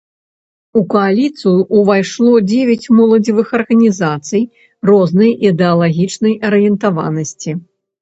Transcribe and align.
У 0.79 0.81
кааліцыю 0.93 1.53
ўвайшло 1.81 2.33
дзевяць 2.49 2.91
моладзевых 3.01 3.47
арганізацый 3.61 4.43
рознай 4.95 5.31
ідэалагічнай 5.53 6.39
арыентаванасці. 6.51 7.51